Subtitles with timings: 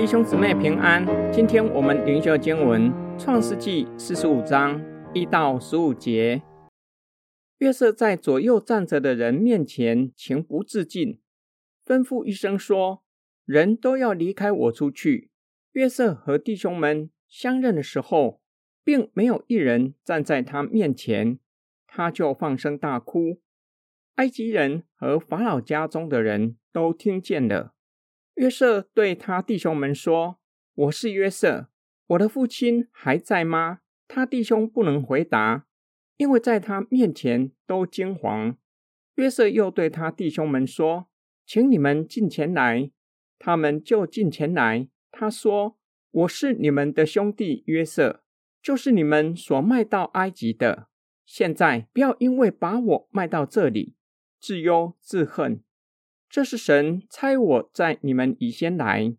[0.00, 4.82] 弟兄姊妹平安，今天我们灵修经文创世纪四十五章
[5.12, 6.40] 一到十五节。
[7.58, 11.20] 约瑟在左右站着的人面前情不自禁，
[11.84, 13.02] 吩咐一声说
[13.44, 15.28] ：“人都要离开我出去。”
[15.72, 18.40] 约瑟和弟兄们相认的时候，
[18.82, 21.38] 并没有一人站在他面前，
[21.86, 23.42] 他就放声大哭。
[24.14, 27.74] 埃及人和法老家中的人都听见了。
[28.40, 30.40] 约瑟对他弟兄们说
[30.72, 31.68] ：“我是约瑟，
[32.06, 35.66] 我的父亲还在吗？”他弟兄不能回答，
[36.16, 38.56] 因为在他面前都惊惶。
[39.16, 41.10] 约瑟又对他弟兄们说
[41.44, 42.90] ：“请你们进前来。”
[43.38, 44.88] 他们就进前来。
[45.10, 45.76] 他说
[46.10, 48.22] ：“我是你们的兄弟约瑟，
[48.62, 50.88] 就是你们所卖到埃及的。
[51.26, 53.96] 现在不要因为把我卖到这里，
[54.40, 55.62] 自忧自恨。”
[56.30, 59.16] 这是神差我在你们以先来，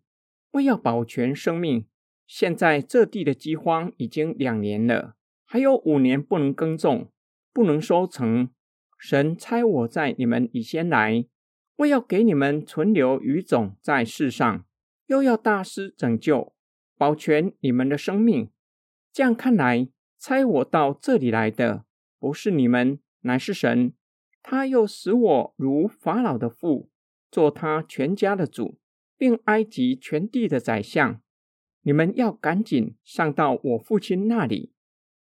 [0.52, 1.86] 为要保全生命。
[2.26, 7.12] 现在这地的饥荒已经两年了，还有五年不能耕种，
[7.52, 8.48] 不能收成。
[8.98, 11.26] 神差我在你们以先来，
[11.76, 14.64] 为要给你们存留余种在世上，
[15.08, 16.54] 又要大施拯救，
[16.96, 18.48] 保全你们的生命。
[19.12, 21.84] 这样看来，差我到这里来的
[22.18, 23.92] 不是你们，乃是神。
[24.42, 26.88] 他又使我如法老的父。
[27.32, 28.78] 做他全家的主，
[29.16, 31.20] 并埃及全地的宰相。
[31.80, 34.72] 你们要赶紧上到我父亲那里，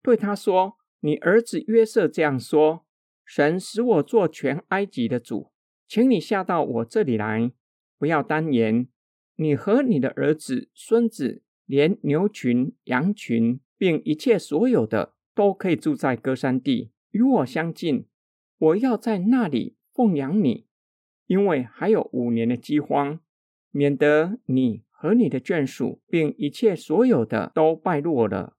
[0.03, 2.85] 对他说：“你儿子约瑟这样说：
[3.25, 5.53] 神使我做全埃及的主，
[5.87, 7.53] 请你下到我这里来，
[7.97, 8.89] 不要单言。
[9.37, 18.07] 你和你的儿子、孙子，连牛群、羊群，并一切所有的，都可以住在歌山地，与我相近。
[18.59, 20.67] 我要在那里奉养你。”
[21.31, 23.21] 因为还有五年的饥荒，
[23.71, 28.57] 免得你和你的眷属，并一切所有的都败落了。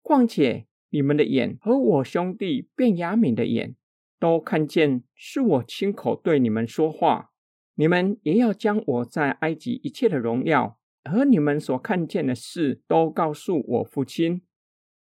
[0.00, 3.74] 况且你们的眼和我兄弟卞雅敏的眼，
[4.20, 7.32] 都看见是我亲口对你们说话。
[7.74, 14.42] 你们也要将我在埃及一切的荣耀和你们所看见的事，都告诉我父亲，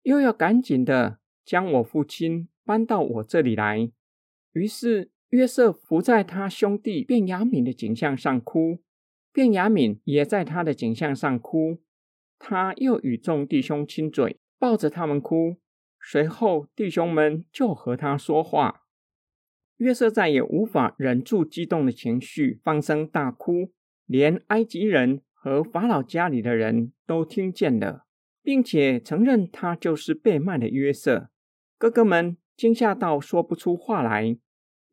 [0.04, 3.92] 又要赶紧的将我父亲搬到我这里来。
[4.54, 5.10] 于是。
[5.34, 8.84] 约瑟伏在他兄弟卞雅敏的景象上哭，
[9.34, 11.82] 卞雅敏也在他的景象上哭。
[12.38, 15.58] 他又与众弟兄亲嘴，抱着他们哭。
[16.00, 18.84] 随后弟兄们就和他说话。
[19.78, 23.72] 约瑟再也无法忍住激动的情绪，放声大哭，
[24.06, 28.06] 连埃及人和法老家里的人都听见了，
[28.44, 31.32] 并且承认他就是被卖的约瑟。
[31.80, 34.38] 哥哥们惊吓到说不出话来。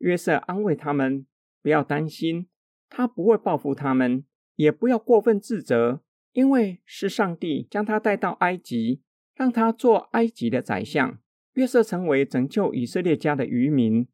[0.01, 1.25] 约瑟安慰他们
[1.61, 2.47] ：“不要担心，
[2.89, 4.25] 他不会报复他们，
[4.55, 6.01] 也不要过分自责，
[6.33, 9.01] 因为是上帝将他带到埃及，
[9.35, 11.19] 让他做埃及的宰相。
[11.53, 14.07] 约瑟成为拯救以色列家的渔民，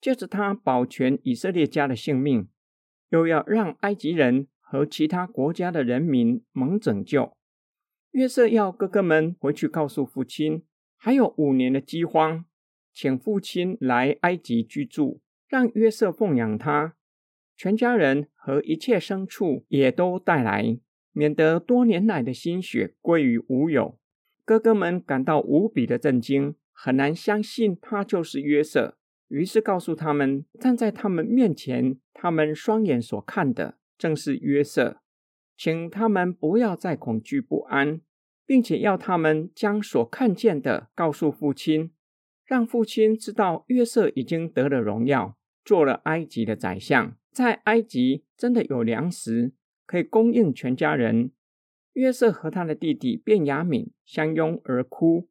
[0.00, 2.48] 借着他保全以色列家的性命，
[3.10, 7.36] 又要让埃及人和其他国家的人民蒙拯救。
[8.10, 10.64] 约瑟要哥哥们回去告诉父亲，
[10.96, 12.44] 还有五年的饥荒。”
[12.94, 16.94] 请父亲来埃及居住，让约瑟奉养他，
[17.56, 20.78] 全家人和一切牲畜也都带来，
[21.12, 23.98] 免得多年来的心血归于无有。
[24.44, 28.96] 哥哥们感到无比的震惊，很难相信他就是约瑟。
[29.28, 35.00] 于是告诉他们，站在他们面前，他们双眼所看的正是约瑟，
[35.56, 38.00] 请他们不要再恐惧不安，
[38.46, 41.90] 并且要他们将所看见的告诉父亲。
[42.44, 49.52] 让父亲知道约瑟已经得了荣耀，做了埃及的宰相，在埃及真的有粮食
[49.86, 51.30] 可以供应全家人。
[51.94, 55.28] 约瑟和他的弟弟卞雅敏相拥而哭，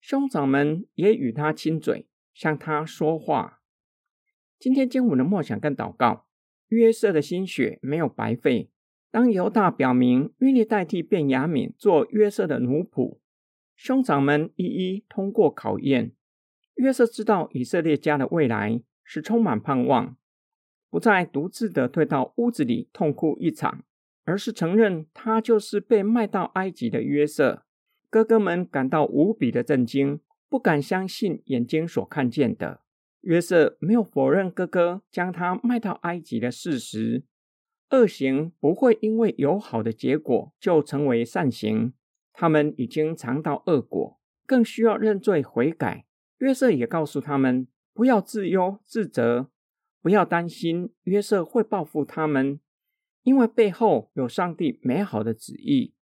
[0.00, 3.60] 兄长们也与他亲嘴，向他说话。
[4.58, 6.26] 今天经文的默想跟祷告，
[6.68, 8.70] 约瑟的心血没有白费。
[9.10, 13.18] 当犹大表明愿意代替卞雅敏做约瑟的奴仆，
[13.74, 16.12] 兄长们一一通过考验。
[16.74, 20.16] 约瑟知道以色列家的未来是充满盼望，
[20.88, 23.84] 不再独自的退到屋子里痛哭一场，
[24.24, 27.64] 而是承认他就是被卖到埃及的约瑟。
[28.08, 32.80] 哥哥们感到无比的震惊，不敢相信眼睛所看见的。
[33.20, 37.24] 约瑟没有否认哥哥将他卖到埃及的事实。
[37.90, 41.92] 恶行不会因为有好的结果就成为善行，
[42.32, 46.06] 他们已经尝到恶果，更需要认罪悔改。
[46.40, 49.50] 约瑟也告诉他们，不要自忧自责，
[50.02, 52.58] 不要担心约瑟会报复他们，
[53.22, 55.94] 因为背后有上帝美好的旨意。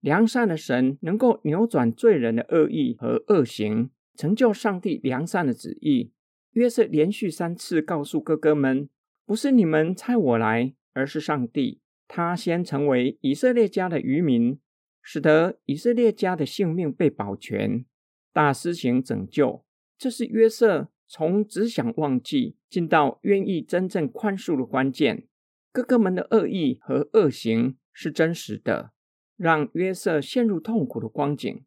[0.00, 6.12] 良善的神能够扭转罪人的恶意和恶行，成就上帝良善的旨意。
[6.52, 8.88] 约瑟连续三次告诉哥哥们
[9.26, 11.80] ：“不是你们猜我来，而是上帝。
[12.08, 14.58] 他先成为以色列家的渔民，
[15.02, 17.84] 使得以色列家的性命被保全，
[18.32, 19.64] 大施行拯救。
[20.04, 25.26] 这是约瑟从只想忘记，进到愿意真正宽恕的关键。
[25.72, 28.92] 哥哥们的恶意和恶行是真实的。”
[29.38, 31.64] 让约瑟陷入痛苦的光景。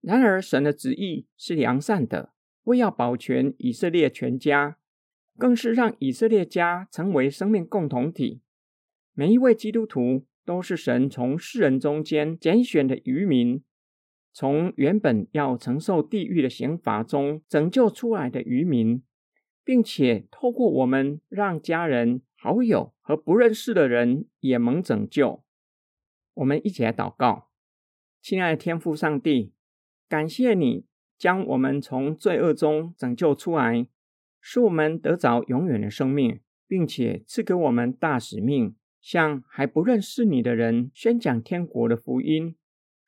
[0.00, 2.32] 然而，神的旨意是良善的，
[2.62, 4.78] 为要保全以色列全家，
[5.36, 8.40] 更是让以色列家成为生命共同体。
[9.14, 13.64] 每一位基督徒都是神从世人中间拣选的渔民，
[14.32, 19.02] 从原本要承受地狱的刑罚中拯救出来的渔民，
[19.64, 25.42] 并且透过我们，让家人、好友和不认识的人也蒙拯救。
[26.34, 27.50] 我们一起来祷告，
[28.22, 29.52] 亲爱的天父上帝，
[30.08, 30.86] 感谢你
[31.18, 33.86] 将我们从罪恶中拯救出来，
[34.40, 42.56] 使我们得着永远的生命，并且赐给我们大使命，向还不认识你的人宣讲天国的福音，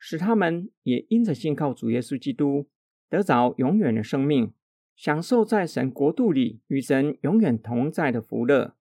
[0.04, 2.66] 使他们也因着信靠主耶稣基督，
[3.08, 4.52] 得着永远的生命，
[4.96, 8.74] 享受在神国度里与神永远同在的福乐。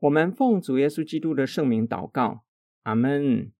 [0.00, 2.42] 我们奉主耶稣基督的圣名祷告。
[2.82, 3.52] 阿门。